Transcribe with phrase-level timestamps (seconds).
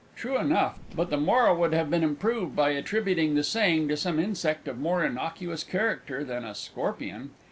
[0.15, 4.19] _True enough but the moral would have been improved by attributing the saying to some
[4.19, 7.29] insect of more innocuous character than a Scorpion.